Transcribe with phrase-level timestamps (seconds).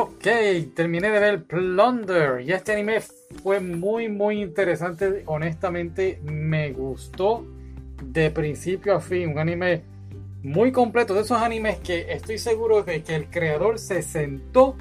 [0.00, 0.28] Ok,
[0.76, 3.00] terminé de ver Plunder y este anime
[3.42, 7.44] fue muy muy interesante, honestamente me gustó
[8.00, 9.82] de principio a fin, un anime
[10.44, 14.76] muy completo, de esos animes que estoy seguro de que el creador se sentó,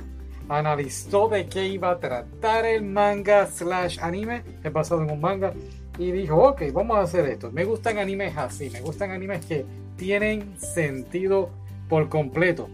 [0.49, 5.51] analizó de qué iba a tratar el manga slash anime, es basado en un manga,
[5.97, 7.51] y dijo, ok, vamos a hacer esto.
[7.51, 9.65] Me gustan animes así, me gustan animes que
[9.95, 11.49] tienen sentido
[11.89, 12.69] por completo.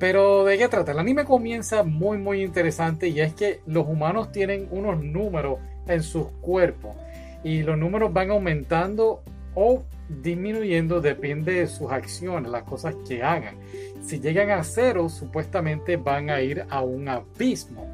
[0.00, 0.92] Pero ¿de qué trata?
[0.92, 6.02] El anime comienza muy muy interesante y es que los humanos tienen unos números en
[6.02, 6.96] sus cuerpos
[7.44, 9.22] y los números van aumentando
[9.54, 13.56] o disminuyendo depende de sus acciones, las cosas que hagan.
[14.02, 17.86] Si llegan a cero, supuestamente van a ir a un abismo.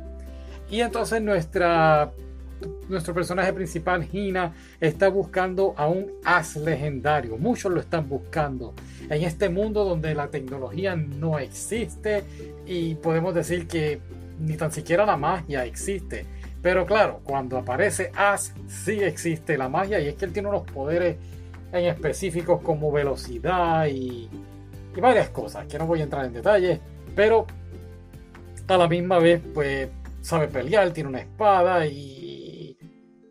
[0.71, 2.13] Y entonces nuestra,
[2.89, 7.37] nuestro personaje principal, Hina, está buscando a un as legendario.
[7.37, 8.75] Muchos lo están buscando.
[9.11, 12.25] En este mundo donde la tecnología no existe
[12.67, 14.01] y podemos decir que
[14.41, 16.27] ni tan siquiera la magia existe.
[16.63, 20.63] Pero claro, cuando aparece As, sí existe la magia y es que él tiene unos
[20.63, 21.17] poderes
[21.73, 24.29] en específicos como velocidad y,
[25.01, 26.81] varias cosas que no voy a entrar en detalle,
[27.15, 27.47] pero
[28.67, 29.89] a la misma vez pues
[30.23, 32.26] sabe pelear, tiene una espada y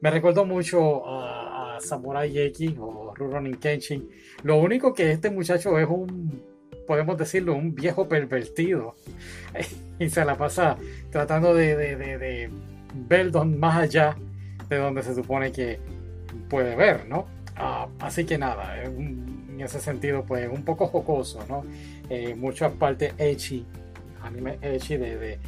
[0.01, 4.09] me recuerdo mucho a, Samurai X o Rurouni Kenshin.
[4.43, 6.41] Lo único que este muchacho es un,
[6.87, 8.95] podemos decirlo, un viejo pervertido
[9.99, 10.77] y se la pasa
[11.11, 12.49] tratando de, de, de
[12.93, 14.15] ver más allá
[14.69, 15.79] de donde se supone que
[16.49, 17.25] puede ver, ¿no?
[17.55, 21.63] Ah, así que nada, en ese sentido, pues un poco jocoso, ¿no?
[22.09, 23.65] Eh, muchas partes ecchi,
[24.21, 25.39] anime ecchi de,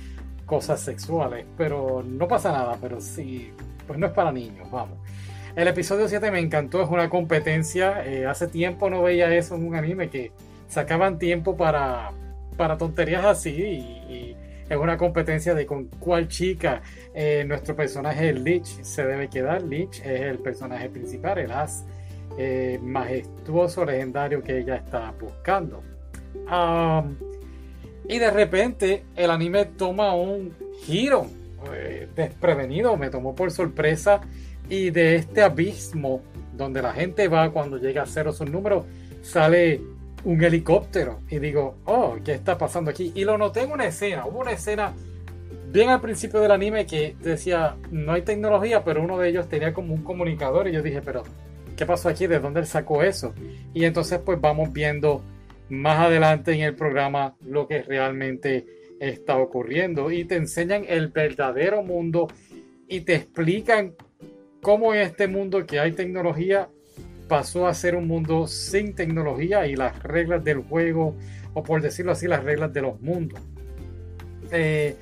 [0.46, 3.52] cosas sexuales, pero no pasa nada, pero sí,
[3.88, 5.00] pues no es para niños, vamos.
[5.58, 8.06] El episodio 7 me encantó, es una competencia.
[8.06, 10.32] Eh, hace tiempo no veía eso en un anime que
[10.68, 12.12] sacaban tiempo para,
[12.56, 14.38] para tonterías así y,
[14.70, 16.82] es una competencia de con cuál chica
[17.16, 19.64] eh, nuestro personaje Lich se debe quedar.
[19.64, 21.86] Lich es el personaje principal, el as
[22.38, 25.82] eh, majestuoso, legendario que ella está buscando.
[28.08, 30.54] y de repente el anime toma un
[30.84, 31.28] giro
[31.74, 34.22] eh, desprevenido, me tomó por sorpresa
[34.70, 36.22] y de este abismo
[36.54, 38.86] donde la gente va cuando llega a cero sus números,
[39.22, 39.82] sale
[40.24, 43.12] un helicóptero y digo, oh, ¿qué está pasando aquí?
[43.16, 44.94] Y lo noté en una escena, hubo una escena
[45.72, 49.74] bien al principio del anime que decía, no hay tecnología, pero uno de ellos tenía
[49.74, 51.24] como un comunicador y yo dije, pero
[51.76, 52.28] ¿qué pasó aquí?
[52.28, 53.34] ¿De dónde él sacó eso?
[53.74, 55.22] Y entonces pues vamos viendo
[55.70, 58.66] más adelante en el programa lo que realmente
[59.00, 62.28] está ocurriendo y te enseñan el verdadero mundo
[62.88, 63.94] y te explican
[64.62, 66.70] cómo en este mundo que hay tecnología
[67.28, 71.16] pasó a ser un mundo sin tecnología y las reglas del juego
[71.54, 73.40] o por decirlo así las reglas de los mundos.
[74.52, 74.96] Eh,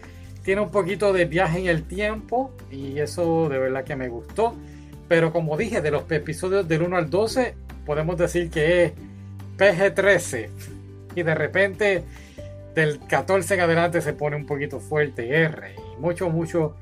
[0.44, 4.56] tiene un poquito de viaje en el tiempo y eso de verdad que me gustó.
[5.08, 8.94] Pero como dije, de los episodios del 1 al 12, podemos decir que es
[9.58, 10.50] PG-13.
[11.16, 12.04] Y de repente,
[12.76, 15.76] del 14 en adelante se pone un poquito fuerte R.
[15.76, 16.76] Y mucho, mucho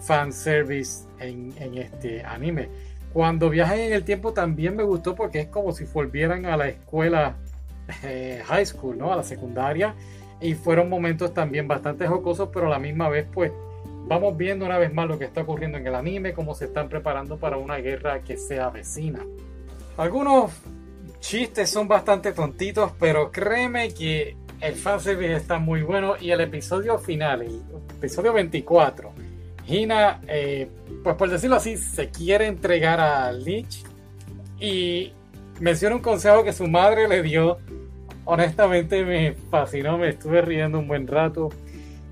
[0.00, 2.68] fanservice en, en este anime.
[3.12, 6.68] Cuando viajan en el tiempo también me gustó porque es como si volvieran a la
[6.68, 7.36] escuela
[8.04, 9.12] eh, high school, ¿no?
[9.12, 9.94] A la secundaria.
[10.40, 13.52] Y fueron momentos también bastante jocosos, pero a la misma vez, pues,
[14.10, 16.88] Vamos viendo una vez más lo que está ocurriendo en el anime, cómo se están
[16.88, 19.24] preparando para una guerra que se avecina.
[19.96, 20.50] Algunos
[21.20, 26.98] chistes son bastante tontitos, pero créeme que el fanservice está muy bueno y el episodio
[26.98, 27.60] final, el
[27.96, 29.12] episodio 24,
[29.66, 30.68] Hina, eh,
[31.02, 33.84] pues por decirlo así, se quiere entregar a Lich
[34.58, 35.12] y
[35.60, 37.58] menciona un consejo que su madre le dio.
[38.24, 41.48] Honestamente me fascinó, me estuve riendo un buen rato.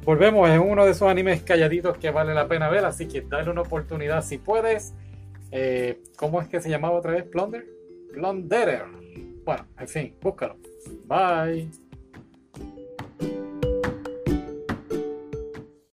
[0.05, 3.51] Volvemos, es uno de esos animes calladitos que vale la pena ver, así que dale
[3.51, 4.95] una oportunidad si puedes.
[5.51, 7.25] Eh, ¿Cómo es que se llamaba otra vez?
[7.25, 7.67] Plunder.
[8.13, 8.85] Plunderer.
[9.45, 10.57] Bueno, en fin, búscalo.
[11.07, 11.88] Bye.